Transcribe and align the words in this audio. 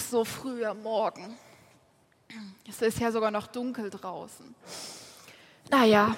Noch 0.00 0.06
so 0.06 0.24
früh 0.24 0.64
am 0.64 0.82
Morgen. 0.82 1.36
Es 2.66 2.80
ist 2.80 3.00
ja 3.00 3.12
sogar 3.12 3.30
noch 3.30 3.46
dunkel 3.46 3.90
draußen. 3.90 4.54
Naja, 5.68 6.16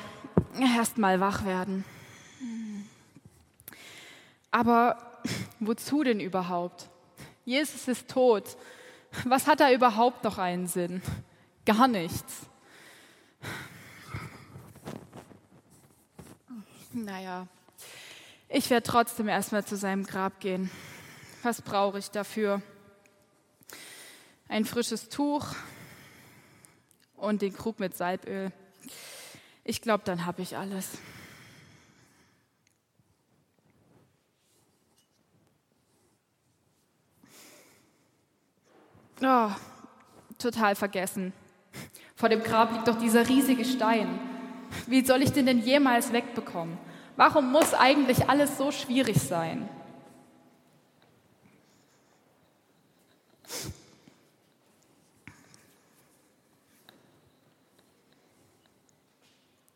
erst 0.76 0.98
mal 0.98 1.18
wach 1.18 1.44
werden. 1.44 1.84
Aber 4.52 5.20
wozu 5.58 6.04
denn 6.04 6.20
überhaupt? 6.20 6.90
Jesus 7.44 7.88
ist 7.88 8.08
tot. 8.08 8.56
Was 9.24 9.48
hat 9.48 9.58
da 9.58 9.72
überhaupt 9.72 10.22
noch 10.22 10.38
einen 10.38 10.68
Sinn? 10.68 11.02
Gar 11.66 11.88
nichts. 11.88 12.42
Naja, 16.92 17.48
ich 18.48 18.70
werde 18.70 18.86
trotzdem 18.86 19.26
erstmal 19.26 19.64
zu 19.64 19.76
seinem 19.76 20.06
Grab 20.06 20.38
gehen. 20.38 20.70
Was 21.42 21.60
brauche 21.60 21.98
ich 21.98 22.12
dafür? 22.12 22.62
Ein 24.52 24.66
frisches 24.66 25.08
Tuch 25.08 25.46
und 27.16 27.40
den 27.40 27.54
Krug 27.54 27.80
mit 27.80 27.96
Salböl. 27.96 28.52
Ich 29.64 29.80
glaube, 29.80 30.04
dann 30.04 30.26
habe 30.26 30.42
ich 30.42 30.58
alles. 30.58 30.90
Oh, 39.22 39.48
total 40.36 40.76
vergessen. 40.76 41.32
Vor 42.14 42.28
dem 42.28 42.42
Grab 42.42 42.74
liegt 42.74 42.88
doch 42.88 42.98
dieser 42.98 43.26
riesige 43.26 43.64
Stein. 43.64 44.20
Wie 44.86 45.02
soll 45.02 45.22
ich 45.22 45.32
den 45.32 45.46
denn 45.46 45.60
jemals 45.62 46.12
wegbekommen? 46.12 46.76
Warum 47.16 47.50
muss 47.50 47.72
eigentlich 47.72 48.28
alles 48.28 48.58
so 48.58 48.70
schwierig 48.70 49.16
sein? 49.18 49.66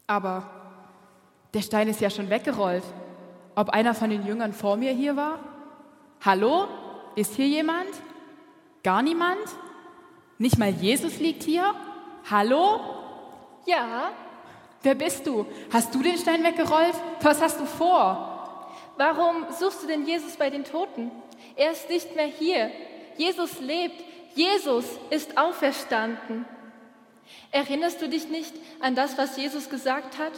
Aber 0.06 0.44
der 1.54 1.62
Stein 1.62 1.88
ist 1.88 2.00
ja 2.00 2.10
schon 2.10 2.30
weggerollt. 2.30 2.84
Ob 3.54 3.70
einer 3.70 3.94
von 3.94 4.10
den 4.10 4.26
Jüngern 4.26 4.52
vor 4.52 4.76
mir 4.76 4.92
hier 4.92 5.16
war? 5.16 5.38
Hallo? 6.24 6.68
Ist 7.14 7.34
hier 7.34 7.46
jemand? 7.46 7.88
Gar 8.82 9.02
niemand? 9.02 9.38
Nicht 10.38 10.58
mal 10.58 10.70
Jesus 10.70 11.18
liegt 11.18 11.42
hier? 11.42 11.74
Hallo? 12.30 12.80
Ja. 13.64 14.10
Wer 14.82 14.94
bist 14.94 15.26
du? 15.26 15.46
Hast 15.72 15.94
du 15.94 16.02
den 16.02 16.18
Stein 16.18 16.44
weggerollt? 16.44 16.94
Was 17.22 17.40
hast 17.40 17.58
du 17.58 17.64
vor? 17.64 18.72
Warum 18.96 19.46
suchst 19.58 19.82
du 19.82 19.86
denn 19.86 20.06
Jesus 20.06 20.36
bei 20.36 20.50
den 20.50 20.64
Toten? 20.64 21.10
Er 21.56 21.72
ist 21.72 21.88
nicht 21.88 22.14
mehr 22.14 22.26
hier. 22.26 22.70
Jesus 23.16 23.60
lebt. 23.60 24.04
Jesus 24.34 24.84
ist 25.10 25.36
auferstanden. 25.38 26.44
Erinnerst 27.50 28.00
du 28.02 28.08
dich 28.08 28.28
nicht 28.28 28.54
an 28.80 28.94
das, 28.94 29.18
was 29.18 29.36
Jesus 29.36 29.70
gesagt 29.70 30.18
hat? 30.18 30.32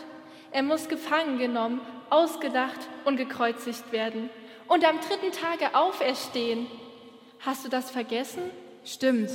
Er 0.51 0.63
muss 0.63 0.89
gefangen 0.89 1.39
genommen, 1.39 1.81
ausgedacht 2.11 2.79
und 3.05 3.17
gekreuzigt 3.17 3.93
werden 3.93 4.31
und 4.67 4.85
am 4.87 4.97
dritten 5.01 5.33
Tage 5.33 5.75
auferstehen. 5.75 6.67
Hast 7.41 7.65
du 7.65 7.69
das 7.69 7.91
vergessen? 7.91 8.43
Stimmt. 8.85 9.31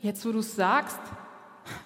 Jetzt, 0.00 0.24
wo 0.26 0.32
du 0.32 0.40
es 0.40 0.54
sagst. 0.54 1.00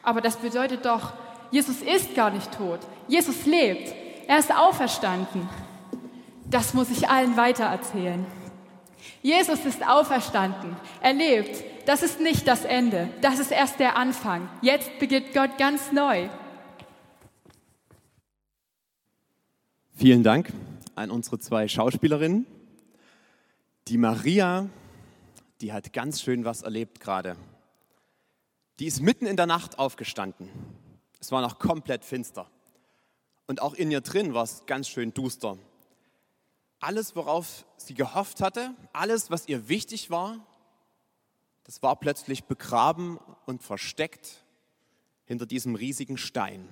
Aber 0.03 0.21
das 0.21 0.37
bedeutet 0.37 0.85
doch, 0.85 1.13
Jesus 1.51 1.83
ist 1.83 2.15
gar 2.15 2.31
nicht 2.31 2.53
tot. 2.53 2.81
Jesus 3.07 3.47
lebt. 3.47 3.95
Er 4.27 4.39
ist 4.39 4.55
auferstanden. 4.55 5.49
Das 6.45 6.75
muss 6.75 6.91
ich 6.91 7.09
allen 7.09 7.37
weitererzählen. 7.37 8.27
Jesus 9.23 9.65
ist 9.65 9.87
auferstanden. 9.87 10.77
Er 11.01 11.13
lebt. 11.13 11.65
Das 11.87 12.03
ist 12.03 12.21
nicht 12.21 12.47
das 12.47 12.65
Ende. 12.65 13.09
Das 13.21 13.39
ist 13.39 13.51
erst 13.51 13.81
der 13.81 13.97
Anfang. 13.97 14.49
Jetzt 14.63 14.99
beginnt 14.99 15.33
Gott 15.33 15.57
ganz 15.59 15.93
neu. 15.93 16.29
Vielen 19.95 20.23
Dank 20.23 20.53
an 20.95 21.11
unsere 21.11 21.39
zwei 21.39 21.67
Schauspielerinnen. 21.67 22.47
Die 23.89 23.99
Maria, 23.99 24.69
die 25.61 25.73
hat 25.73 25.93
ganz 25.93 26.21
schön 26.21 26.45
was 26.45 26.63
erlebt 26.63 27.01
gerade. 27.01 27.37
Die 28.79 28.87
ist 28.87 29.01
mitten 29.01 29.27
in 29.27 29.37
der 29.37 29.47
Nacht 29.47 29.79
aufgestanden. 29.79 30.49
Es 31.21 31.33
war 31.33 31.41
noch 31.43 31.59
komplett 31.59 32.05
finster. 32.05 32.47
Und 33.47 33.61
auch 33.63 33.75
in 33.75 33.91
ihr 33.91 34.03
drin 34.03 34.35
war 34.35 34.45
es 34.45 34.65
ganz 34.67 34.89
schön 34.89 35.13
duster. 35.15 35.57
Alles, 36.81 37.17
worauf 37.17 37.65
sie 37.77 37.95
gehofft 37.95 38.41
hatte, 38.41 38.75
alles, 38.93 39.31
was 39.31 39.49
ihr 39.49 39.69
wichtig 39.69 40.11
war, 40.11 40.47
das 41.65 41.83
war 41.83 41.97
plötzlich 41.97 42.45
begraben 42.45 43.19
und 43.47 43.63
versteckt 43.63 44.45
hinter 45.27 45.45
diesem 45.45 45.75
riesigen 45.75 46.17
Stein. 46.17 46.69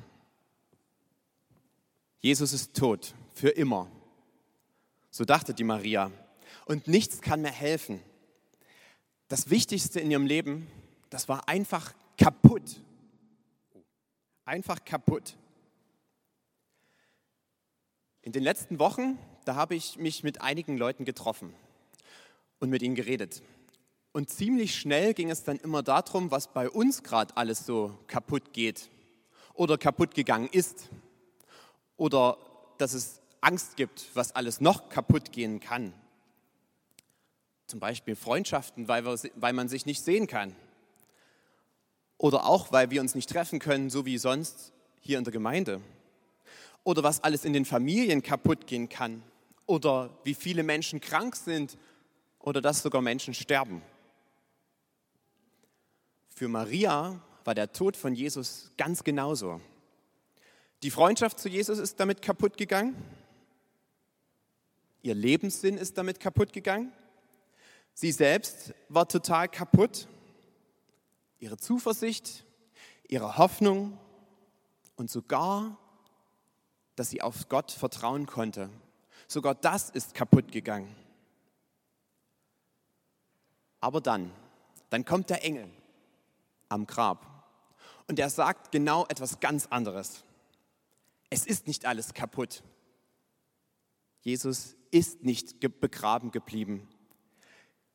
Jesus 2.21 2.53
ist 2.53 2.75
tot, 2.75 3.15
für 3.34 3.50
immer. 3.50 3.91
So 5.11 5.25
dachte 5.25 5.55
die 5.55 5.65
Maria. 5.65 6.11
Und 6.65 6.89
nichts 6.89 7.21
kann 7.21 7.43
mehr 7.43 7.53
helfen. 7.53 8.00
Das 9.28 9.50
Wichtigste 9.50 10.00
in 10.00 10.11
ihrem 10.11 10.27
Leben, 10.27 10.66
das 11.11 11.28
war 11.28 11.49
einfach 11.49 11.95
kaputt. 12.16 12.81
Einfach 14.45 14.84
kaputt. 14.84 15.37
In 18.22 18.33
den 18.33 18.43
letzten 18.43 18.78
Wochen, 18.78 19.19
da 19.47 19.55
habe 19.55 19.77
ich 19.77 19.97
mich 19.97 20.25
mit 20.25 20.43
einigen 20.43 20.77
Leuten 20.77 21.05
getroffen 21.05 21.55
und 22.59 22.69
mit 22.69 22.83
ihnen 22.83 22.97
geredet. 22.97 23.43
Und 24.12 24.29
ziemlich 24.29 24.75
schnell 24.75 25.15
ging 25.15 25.31
es 25.31 25.45
dann 25.45 25.59
immer 25.59 25.84
darum, 25.84 26.33
was 26.33 26.53
bei 26.53 26.69
uns 26.69 27.05
gerade 27.05 27.37
alles 27.37 27.65
so 27.65 27.97
kaputt 28.09 28.53
geht 28.53 28.91
oder 29.55 29.79
kaputt 29.79 30.15
gegangen 30.15 30.49
ist 30.51 30.89
oder 31.97 32.39
dass 32.79 32.93
es 32.93 33.21
Angst 33.41 33.77
gibt, 33.77 34.11
was 34.15 34.34
alles 34.34 34.61
noch 34.61 34.89
kaputt 34.89 35.31
gehen 35.31 35.61
kann. 35.61 35.93
Zum 37.69 37.78
Beispiel 37.78 38.17
Freundschaften, 38.17 38.89
weil, 38.89 39.05
wir, 39.05 39.17
weil 39.37 39.53
man 39.53 39.69
sich 39.69 39.87
nicht 39.87 40.03
sehen 40.03 40.27
kann. 40.27 40.57
Oder 42.19 42.47
auch, 42.47 42.73
weil 42.73 42.91
wir 42.91 43.01
uns 43.01 43.15
nicht 43.15 43.31
treffen 43.31 43.61
können, 43.61 43.91
so 43.91 44.07
wie 44.07 44.19
sonst 44.19 44.73
hier 45.01 45.19
in 45.19 45.25
der 45.25 45.33
Gemeinde. 45.33 45.81
Oder 46.83 47.05
was 47.05 47.23
alles 47.23 47.45
in 47.45 47.53
den 47.53 47.65
Familien 47.65 48.23
kaputt 48.23 48.67
gehen 48.67 48.89
kann. 48.89 49.23
Oder 49.66 50.16
wie 50.25 50.34
viele 50.34 50.62
Menschen 50.62 51.00
krank 51.00 51.37
sind 51.37 51.77
oder 52.38 52.60
dass 52.60 52.82
sogar 52.82 53.03
Menschen 53.03 53.34
sterben. 53.34 53.82
Für 56.28 56.49
Maria 56.49 57.21
war 57.44 57.54
der 57.54 57.72
Tod 57.72 57.97
von 57.97 58.15
Jesus 58.15 58.71
ganz 58.77 59.03
genauso. 59.03 59.60
Die 60.82 60.91
Freundschaft 60.91 61.41
zu 61.41 61.49
Jesus 61.49 61.78
ist 61.78 61.99
damit 61.99 62.22
kaputt 62.22 62.56
gegangen. 62.56 62.94
Ihr 65.03 65.15
Lebenssinn 65.15 65.78
ist 65.78 65.97
damit 65.98 66.21
kaputt 66.21 66.53
gegangen. 66.53 66.93
Sie 67.94 68.12
selbst 68.12 68.75
war 68.88 69.09
total 69.09 69.48
kaputt 69.48 70.06
ihre 71.38 71.56
Zuversicht, 71.56 72.44
ihre 73.09 73.38
Hoffnung 73.38 73.98
und 74.97 75.10
sogar, 75.10 75.78
dass 76.94 77.10
sie 77.10 77.22
auf 77.22 77.48
Gott 77.48 77.72
vertrauen 77.72 78.27
konnte. 78.27 78.71
Sogar 79.26 79.54
das 79.54 79.91
ist 79.91 80.14
kaputt 80.14 80.53
gegangen. 80.53 80.94
Aber 83.81 84.00
dann, 84.00 84.32
dann 84.91 85.04
kommt 85.04 85.31
der 85.31 85.44
Engel 85.44 85.69
am 86.69 86.87
Grab 86.87 87.36
und 88.09 88.19
er 88.19 88.31
sagt 88.31 88.72
genau 88.72 89.04
etwas 89.06 89.41
ganz 89.41 89.66
anderes. 89.66 90.25
Es 91.31 91.47
ist 91.47 91.66
nicht 91.66 91.86
alles 91.86 92.15
kaputt. 92.15 92.62
Jesus 94.22 94.76
ist 94.91 95.22
nicht 95.22 95.60
begraben 95.60 96.30
geblieben. 96.30 96.89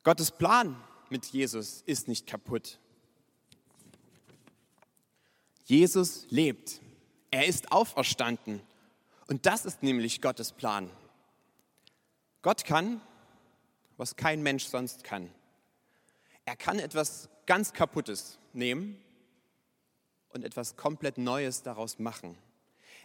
Gottes 0.02 0.30
Plan 0.30 0.82
mit 1.10 1.26
Jesus 1.26 1.82
ist 1.86 2.08
nicht 2.08 2.26
kaputt. 2.26 2.78
Jesus 5.64 6.26
lebt. 6.30 6.80
Er 7.30 7.46
ist 7.46 7.72
auferstanden. 7.72 8.60
Und 9.28 9.46
das 9.46 9.64
ist 9.64 9.82
nämlich 9.82 10.20
Gottes 10.20 10.52
Plan. 10.52 10.90
Gott 12.42 12.64
kann, 12.64 13.00
was 13.96 14.16
kein 14.16 14.42
Mensch 14.42 14.66
sonst 14.66 15.04
kann. 15.04 15.30
Er 16.44 16.56
kann 16.56 16.78
etwas 16.80 17.28
ganz 17.46 17.72
Kaputtes 17.72 18.38
nehmen 18.52 19.00
und 20.30 20.44
etwas 20.44 20.76
komplett 20.76 21.18
Neues 21.18 21.62
daraus 21.62 21.98
machen. 21.98 22.36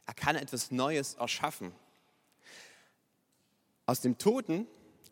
Er 0.07 0.13
kann 0.13 0.35
etwas 0.35 0.71
Neues 0.71 1.15
erschaffen. 1.15 1.71
Aus 3.85 4.01
dem 4.01 4.17
Toten 4.17 4.67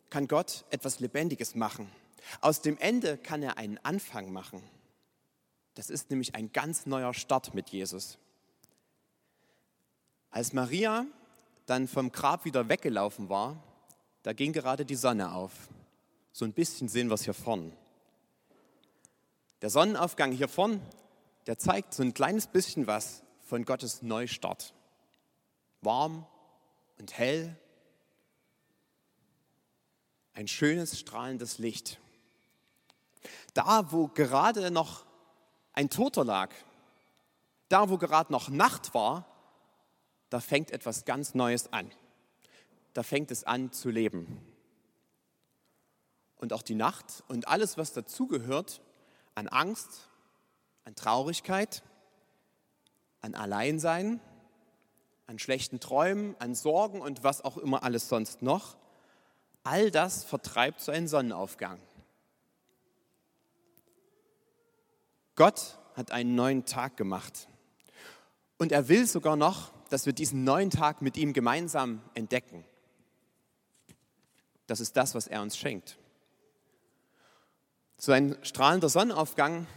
kann 0.09 0.27
Gott 0.27 0.65
etwas 0.69 0.99
Lebendiges 0.99 1.55
machen. 1.55 1.91
Aus 2.41 2.61
dem 2.61 2.77
Ende 2.77 3.17
kann 3.17 3.43
er 3.43 3.57
einen 3.57 3.77
Anfang 3.83 4.31
machen. 4.31 4.63
Das 5.75 5.89
ist 5.89 6.09
nämlich 6.09 6.33
ein 6.35 6.51
ganz 6.51 6.85
neuer 6.85 7.13
Start 7.13 7.53
mit 7.53 7.69
Jesus. 7.69 8.17
Als 10.31 10.53
Maria 10.53 11.05
dann 11.65 11.87
vom 11.87 12.11
Grab 12.11 12.45
wieder 12.45 12.69
weggelaufen 12.69 13.29
war, 13.29 13.61
da 14.25 14.33
ging 14.33 14.53
gerade 14.53 14.87
die 14.87 14.95
Sonne 14.95 15.33
auf. 15.33 15.51
So 16.31 16.45
ein 16.45 16.53
bisschen 16.53 16.89
sehen 16.89 17.09
wir 17.09 17.13
es 17.13 17.25
hier 17.25 17.35
vorne. 17.35 17.71
Der 19.61 19.69
Sonnenaufgang 19.69 20.31
hier 20.31 20.47
vorn, 20.47 20.81
der 21.45 21.59
zeigt 21.59 21.93
so 21.93 22.01
ein 22.01 22.15
kleines 22.15 22.47
bisschen 22.47 22.87
was 22.87 23.21
von 23.43 23.65
Gottes 23.65 24.01
Neustart. 24.01 24.73
Warm 25.81 26.25
und 26.97 27.15
hell, 27.15 27.55
ein 30.33 30.47
schönes 30.47 30.99
strahlendes 30.99 31.59
Licht. 31.59 31.99
Da, 33.53 33.91
wo 33.91 34.07
gerade 34.07 34.71
noch 34.71 35.05
ein 35.71 35.91
Toter 35.91 36.25
lag, 36.25 36.49
da, 37.69 37.91
wo 37.91 37.99
gerade 37.99 38.31
noch 38.31 38.49
Nacht 38.49 38.95
war, 38.95 39.27
da 40.31 40.39
fängt 40.39 40.71
etwas 40.71 41.05
ganz 41.05 41.35
Neues 41.35 41.71
an. 41.71 41.91
Da 42.95 43.03
fängt 43.03 43.29
es 43.29 43.43
an 43.43 43.73
zu 43.73 43.89
leben. 43.89 44.41
Und 46.37 46.53
auch 46.53 46.61
die 46.61 46.75
Nacht 46.75 47.25
und 47.27 47.45
alles, 47.49 47.77
was 47.77 47.91
dazugehört, 47.91 48.81
an 49.35 49.49
Angst, 49.49 50.07
an 50.85 50.95
Traurigkeit, 50.95 51.83
an 53.19 53.35
Alleinsein, 53.35 54.21
an 55.27 55.39
schlechten 55.39 55.81
Träumen, 55.81 56.37
an 56.39 56.55
Sorgen 56.55 57.01
und 57.01 57.21
was 57.21 57.43
auch 57.43 57.57
immer 57.57 57.83
alles 57.83 58.07
sonst 58.07 58.41
noch, 58.41 58.77
all 59.63 59.91
das 59.91 60.23
vertreibt 60.23 60.79
so 60.79 60.93
einen 60.93 61.09
Sonnenaufgang. 61.09 61.81
Gott 65.35 65.79
hat 65.95 66.11
einen 66.11 66.35
neuen 66.35 66.63
Tag 66.63 66.95
gemacht. 66.95 67.49
Und 68.57 68.71
er 68.71 68.87
will 68.87 69.05
sogar 69.05 69.35
noch, 69.35 69.73
dass 69.89 70.05
wir 70.05 70.13
diesen 70.13 70.45
neuen 70.45 70.69
Tag 70.69 71.01
mit 71.01 71.17
ihm 71.17 71.33
gemeinsam 71.33 72.01
entdecken. 72.13 72.63
Das 74.67 74.79
ist 74.79 74.97
das, 74.97 75.15
was 75.15 75.27
er 75.27 75.41
uns 75.41 75.57
schenkt. 75.57 75.97
So 77.97 78.11
ein 78.11 78.37
strahlender 78.41 78.89
Sonnenaufgang, 78.89 79.67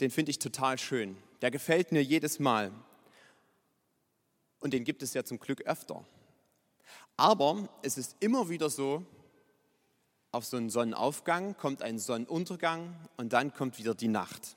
den 0.00 0.10
finde 0.10 0.30
ich 0.30 0.38
total 0.38 0.78
schön. 0.78 1.16
Der 1.40 1.50
gefällt 1.50 1.92
mir 1.92 2.02
jedes 2.02 2.38
Mal. 2.38 2.72
Und 4.60 4.72
den 4.72 4.84
gibt 4.84 5.02
es 5.02 5.14
ja 5.14 5.24
zum 5.24 5.38
Glück 5.38 5.62
öfter. 5.62 6.04
Aber 7.16 7.68
es 7.82 7.98
ist 7.98 8.16
immer 8.20 8.48
wieder 8.48 8.70
so, 8.70 9.04
auf 10.32 10.44
so 10.44 10.56
einen 10.56 10.68
Sonnenaufgang 10.68 11.56
kommt 11.56 11.80
ein 11.82 11.98
Sonnenuntergang 11.98 12.96
und 13.16 13.32
dann 13.32 13.54
kommt 13.54 13.78
wieder 13.78 13.94
die 13.94 14.08
Nacht. 14.08 14.56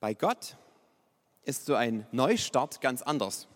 Bei 0.00 0.12
Gott 0.12 0.56
ist 1.44 1.64
so 1.64 1.74
ein 1.74 2.06
Neustart 2.12 2.80
ganz 2.82 3.00
anders. 3.00 3.48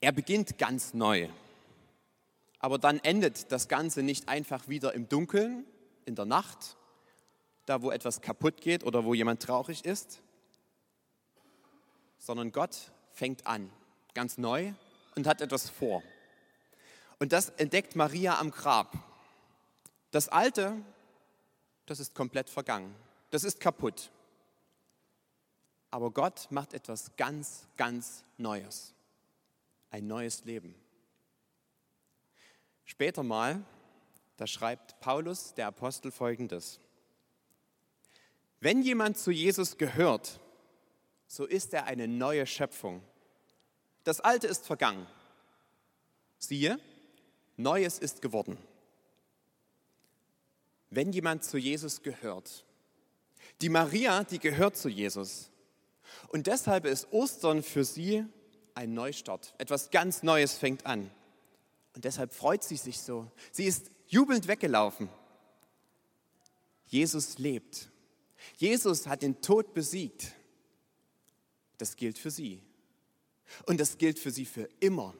Er 0.00 0.12
beginnt 0.12 0.58
ganz 0.58 0.92
neu. 0.92 1.28
Aber 2.62 2.78
dann 2.78 3.00
endet 3.00 3.50
das 3.50 3.66
Ganze 3.68 4.02
nicht 4.02 4.28
einfach 4.28 4.68
wieder 4.68 4.94
im 4.94 5.08
Dunkeln, 5.08 5.66
in 6.04 6.14
der 6.14 6.24
Nacht, 6.24 6.76
da 7.66 7.82
wo 7.82 7.90
etwas 7.90 8.20
kaputt 8.20 8.60
geht 8.60 8.84
oder 8.84 9.04
wo 9.04 9.14
jemand 9.14 9.42
traurig 9.42 9.84
ist, 9.84 10.22
sondern 12.18 12.52
Gott 12.52 12.92
fängt 13.10 13.46
an, 13.48 13.68
ganz 14.14 14.38
neu 14.38 14.72
und 15.16 15.26
hat 15.26 15.40
etwas 15.40 15.68
vor. 15.68 16.04
Und 17.18 17.32
das 17.32 17.50
entdeckt 17.50 17.96
Maria 17.96 18.38
am 18.38 18.52
Grab. 18.52 18.96
Das 20.12 20.28
Alte, 20.28 20.76
das 21.86 21.98
ist 21.98 22.14
komplett 22.14 22.48
vergangen. 22.48 22.94
Das 23.30 23.42
ist 23.42 23.58
kaputt. 23.58 24.10
Aber 25.90 26.12
Gott 26.12 26.46
macht 26.50 26.74
etwas 26.74 27.10
ganz, 27.16 27.66
ganz 27.76 28.24
Neues. 28.38 28.94
Ein 29.90 30.06
neues 30.06 30.44
Leben. 30.44 30.81
Später 32.84 33.22
mal, 33.22 33.64
da 34.36 34.46
schreibt 34.46 35.00
Paulus, 35.00 35.54
der 35.54 35.68
Apostel, 35.68 36.10
folgendes. 36.10 36.80
Wenn 38.60 38.82
jemand 38.82 39.18
zu 39.18 39.30
Jesus 39.30 39.78
gehört, 39.78 40.40
so 41.26 41.46
ist 41.46 41.74
er 41.74 41.86
eine 41.86 42.06
neue 42.08 42.46
Schöpfung. 42.46 43.02
Das 44.04 44.20
Alte 44.20 44.46
ist 44.46 44.66
vergangen. 44.66 45.06
Siehe, 46.38 46.78
Neues 47.56 47.98
ist 47.98 48.22
geworden. 48.22 48.58
Wenn 50.90 51.12
jemand 51.12 51.44
zu 51.44 51.58
Jesus 51.58 52.02
gehört, 52.02 52.64
die 53.60 53.68
Maria, 53.68 54.24
die 54.24 54.38
gehört 54.38 54.76
zu 54.76 54.88
Jesus, 54.88 55.50
und 56.28 56.46
deshalb 56.46 56.84
ist 56.84 57.12
Ostern 57.12 57.62
für 57.62 57.84
sie 57.84 58.24
ein 58.74 58.94
Neustart. 58.94 59.54
Etwas 59.58 59.90
ganz 59.90 60.22
Neues 60.22 60.58
fängt 60.58 60.86
an. 60.86 61.10
Und 61.94 62.04
deshalb 62.04 62.32
freut 62.32 62.64
sie 62.64 62.76
sich 62.76 63.00
so. 63.00 63.30
Sie 63.50 63.64
ist 63.64 63.90
jubelnd 64.06 64.48
weggelaufen. 64.48 65.08
Jesus 66.86 67.38
lebt. 67.38 67.90
Jesus 68.56 69.06
hat 69.06 69.22
den 69.22 69.40
Tod 69.40 69.74
besiegt. 69.74 70.32
Das 71.78 71.96
gilt 71.96 72.18
für 72.18 72.30
sie. 72.30 72.62
Und 73.66 73.80
das 73.80 73.98
gilt 73.98 74.18
für 74.18 74.30
sie 74.30 74.46
für 74.46 74.68
immer. 74.80 75.14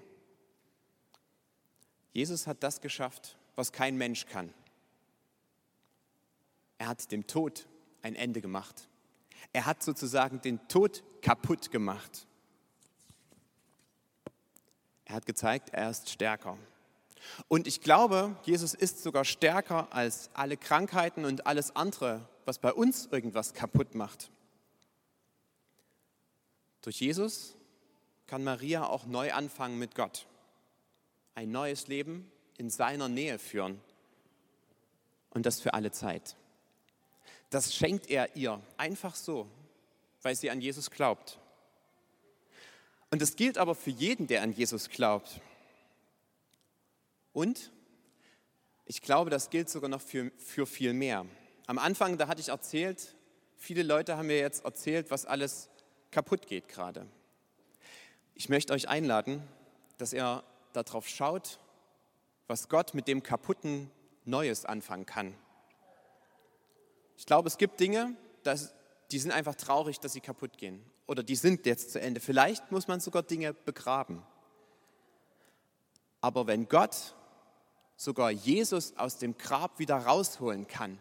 Jesus 2.13 2.47
hat 2.47 2.63
das 2.63 2.81
geschafft, 2.81 3.39
was 3.55 3.73
kein 3.73 3.97
Mensch 3.97 4.27
kann. 4.27 4.53
Er 6.79 6.89
hat 6.89 7.11
dem 7.13 7.27
Tod 7.27 7.67
ein 8.03 8.15
Ende 8.15 8.41
gemacht. 8.41 8.89
Er 9.53 9.67
hat 9.67 9.83
sozusagen 9.83 10.41
den 10.41 10.67
Tod 10.69 11.03
kaputt 11.23 11.71
gemacht. 11.71 12.27
Er 15.13 15.17
hat 15.17 15.27
gezeigt, 15.27 15.75
er 15.75 15.91
ist 15.91 16.09
stärker. 16.09 16.57
Und 17.47 17.67
ich 17.67 17.83
glaube, 17.83 18.35
Jesus 18.45 18.73
ist 18.73 19.03
sogar 19.03 19.27
stärker 19.27 19.93
als 19.93 20.31
alle 20.33 20.57
Krankheiten 20.57 21.27
und 21.27 21.47
alles 21.47 21.77
andere, 21.77 22.27
was 22.47 22.59
bei 22.59 22.73
uns 22.73 23.11
irgendwas 23.13 23.53
kaputt 23.53 23.95
macht. 23.95 24.31
Durch 26.81 26.99
Jesus 26.99 27.57
kann 28.27 28.43
Maria 28.43 28.87
auch 28.87 29.05
neu 29.05 29.35
anfangen 29.35 29.79
mit 29.79 29.95
Gott. 29.95 30.27
Ein 31.35 31.51
neues 31.51 31.89
Leben 31.89 32.33
in 32.57 32.71
seiner 32.71 33.11
Nähe 33.11 33.39
führen. 33.39 33.83
Und 35.29 35.45
das 35.45 35.61
für 35.61 35.75
alle 35.75 35.91
Zeit. 35.91 36.37
Das 37.51 37.75
schenkt 37.75 38.09
er 38.09 38.35
ihr 38.35 38.63
einfach 38.79 39.15
so, 39.15 39.47
weil 40.23 40.37
sie 40.37 40.51
an 40.51 40.63
Jesus 40.63 40.91
glaubt. 40.91 41.39
Und 43.13 43.21
das 43.21 43.37
gilt 43.37 43.59
aber 43.59 43.75
für 43.75 43.91
jeden, 43.91 44.27
der 44.27 44.41
an 44.41 44.53
Jesus 44.53 44.89
glaubt. 44.89 45.43
Und 47.35 47.71
ich 48.87 49.03
glaube, 49.03 49.29
das 49.29 49.51
gilt 49.51 49.69
sogar 49.69 49.91
noch 49.91 50.01
für, 50.01 50.33
für 50.39 50.67
viel 50.67 50.95
mehr. 50.95 51.27
Am 51.67 51.77
Anfang, 51.77 52.17
da 52.17 52.27
hatte 52.27 52.41
ich 52.41 52.49
erzählt, 52.49 53.15
viele 53.59 53.83
Leute 53.83 54.17
haben 54.17 54.29
mir 54.29 54.39
jetzt 54.39 54.65
erzählt, 54.65 55.11
was 55.11 55.27
alles 55.27 55.69
kaputt 56.11 56.47
geht 56.47 56.69
gerade. 56.69 57.07
Ich 58.35 58.49
möchte 58.49 58.73
euch 58.73 58.89
einladen, 58.89 59.47
dass 59.99 60.15
ihr 60.15 60.43
darauf 60.73 61.07
schaut, 61.07 61.59
was 62.47 62.71
Gott 62.71 62.95
mit 62.95 63.09
dem 63.09 63.23
kaputten 63.23 63.91
Neues 64.25 64.65
anfangen 64.65 65.05
kann. 65.05 65.35
Ich 67.19 67.27
glaube, 67.27 67.49
es 67.49 67.59
gibt 67.59 67.79
Dinge, 67.79 68.17
die 69.11 69.19
sind 69.19 69.33
einfach 69.33 69.55
traurig, 69.55 70.01
dass 70.01 70.15
sie 70.15 70.23
kaputt 70.23 70.57
gehen. 70.57 70.83
Oder 71.13 71.23
die 71.23 71.37
sind 71.37 71.67
jetzt 71.67 71.93
zu 71.93 72.01
Ende. 72.01 72.21
Vielleicht 72.21 72.73
muss 72.73 72.89
man 72.89 72.99
sogar 72.99 73.23
Dinge 73.23 73.53
begraben. 73.53 74.23
Aber 76.23 76.47
wenn 76.47 76.71
Gott 76.71 77.15
sogar 77.97 78.31
Jesus 78.31 78.97
aus 78.97 79.19
dem 79.19 79.37
Grab 79.37 79.79
wieder 79.79 79.99
rausholen 79.99 80.67
kann, 80.67 80.99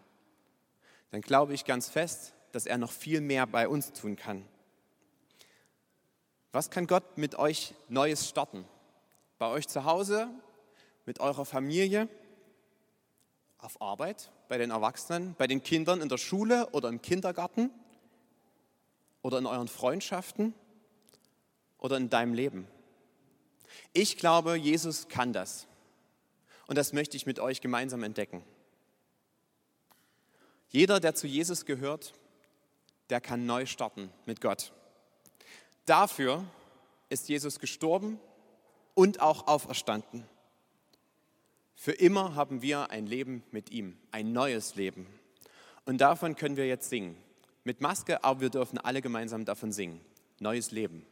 dann 1.12 1.22
glaube 1.22 1.54
ich 1.54 1.64
ganz 1.64 1.88
fest, 1.88 2.34
dass 2.52 2.66
er 2.66 2.78
noch 2.78 2.92
viel 2.92 3.22
mehr 3.22 3.48
bei 3.48 3.70
uns 3.70 3.94
tun 3.94 4.18
kann. 4.18 4.46
Was 6.52 6.70
kann 6.70 6.88
Gott 6.88 7.18
mit 7.18 7.36
euch 7.36 7.74
Neues 7.88 8.28
starten? 8.28 8.66
Bei 9.38 9.48
euch 9.48 9.70
zu 9.70 9.86
Hause, 9.86 10.28
mit 11.06 11.22
eurer 11.22 11.46
Familie, 11.46 12.10
auf 13.60 13.82
Arbeit, 13.82 14.30
bei 14.50 14.58
den 14.58 14.72
Erwachsenen, 14.72 15.36
bei 15.38 15.48
den 15.48 15.64
Kindern 15.64 16.02
in 16.02 16.10
der 16.10 16.18
Schule 16.18 16.68
oder 16.72 16.90
im 16.90 17.02
Kindergarten 17.02 17.72
oder 19.22 19.38
in 19.38 19.46
euren 19.46 19.68
Freundschaften 19.68 20.54
oder 21.78 21.98
in 21.98 22.10
deinem 22.10 22.34
Leben. 22.34 22.68
Ich 23.94 24.18
glaube, 24.18 24.56
Jesus 24.56 25.08
kann 25.08 25.34
das. 25.34 25.68
Und 26.68 26.78
das 26.78 26.94
möchte 26.94 27.18
ich 27.18 27.26
mit 27.26 27.40
euch 27.40 27.62
gemeinsam 27.62 28.04
entdecken. 28.04 28.44
Jeder, 30.70 31.00
der 31.00 31.16
zu 31.16 31.28
Jesus 31.28 31.66
gehört, 31.66 32.14
der 33.10 33.20
kann 33.20 33.46
neu 33.46 33.66
starten 33.66 34.10
mit 34.26 34.40
Gott. 34.40 34.72
Dafür 35.86 36.46
ist 37.10 37.28
Jesus 37.28 37.60
gestorben 37.60 38.20
und 38.94 39.20
auch 39.20 39.48
auferstanden. 39.48 40.26
Für 41.76 41.92
immer 41.92 42.36
haben 42.36 42.62
wir 42.62 42.90
ein 42.92 43.08
Leben 43.08 43.44
mit 43.52 43.72
ihm, 43.72 43.98
ein 44.12 44.32
neues 44.32 44.76
Leben. 44.76 45.08
Und 45.86 46.00
davon 46.00 46.36
können 46.36 46.56
wir 46.56 46.68
jetzt 46.68 46.90
singen. 46.90 47.18
Mit 47.64 47.80
Maske, 47.80 48.24
aber 48.24 48.42
wir 48.42 48.50
dürfen 48.50 48.80
alle 48.80 49.02
gemeinsam 49.02 49.46
davon 49.46 49.72
singen. 49.72 50.02
Neues 50.40 50.72
Leben. 50.72 51.06